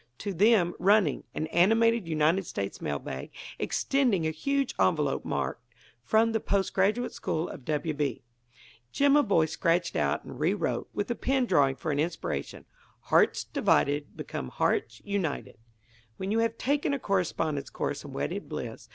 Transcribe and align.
To 0.17 0.33
them, 0.33 0.73
running, 0.79 1.25
an 1.35 1.45
animated 1.53 2.07
United 2.07 2.47
States 2.47 2.81
mail 2.81 2.97
bag, 2.97 3.29
extending 3.59 4.25
a 4.25 4.31
huge 4.31 4.73
envelope 4.79 5.23
marked: 5.23 5.61
"From 6.01 6.31
the 6.31 6.39
Post 6.39 6.73
Graduate 6.73 7.13
School 7.13 7.47
of 7.47 7.63
W. 7.65 7.93
B." 7.93 8.23
Jimaboy 8.91 9.47
scratched 9.47 9.95
out 9.95 10.23
and 10.23 10.39
rewrote, 10.39 10.89
with 10.91 11.07
the 11.09 11.13
pen 11.13 11.45
drawing 11.45 11.75
for 11.75 11.91
an 11.91 11.99
inspiration: 11.99 12.65
HEARTS 13.11 13.43
DIVIDED 13.43 14.17
BECOME 14.17 14.49
HEARTS 14.49 15.03
UNITED 15.05 15.59
when 16.17 16.31
you 16.31 16.39
have 16.39 16.57
taken 16.57 16.95
a 16.95 16.99
Correspondence 16.99 17.69
Course 17.69 18.03
in 18.03 18.11
Wedded 18.11 18.49
Bliss. 18.49 18.89